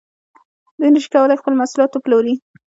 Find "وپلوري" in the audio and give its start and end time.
1.93-2.35